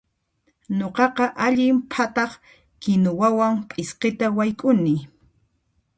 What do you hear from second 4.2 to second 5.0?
wayk'ukuni.